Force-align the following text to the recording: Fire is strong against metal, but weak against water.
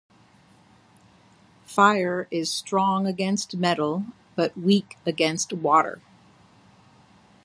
Fire 1.63 2.27
is 2.31 2.51
strong 2.51 3.05
against 3.05 3.55
metal, 3.57 4.05
but 4.35 4.57
weak 4.57 4.97
against 5.05 5.53
water. 5.53 6.01